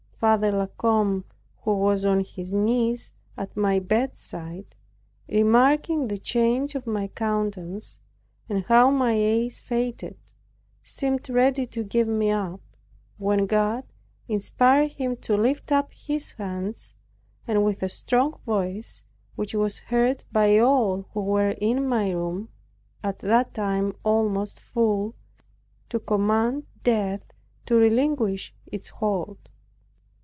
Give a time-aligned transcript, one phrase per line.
[0.21, 1.23] Father La Combe,
[1.63, 4.75] who was on his knees at my bedside,
[5.27, 7.97] remarking the change of my countenance,
[8.47, 10.15] and how my eyes faded,
[10.83, 12.61] seemed ready to give me up,
[13.17, 13.83] when God
[14.27, 16.93] inspired him to lift up his hands,
[17.47, 19.03] and with a strong voice,
[19.35, 22.49] which was heard by all who were in my room,
[23.03, 25.15] at that time almost full,
[25.89, 27.25] to command death
[27.65, 29.49] to relinquish its hold.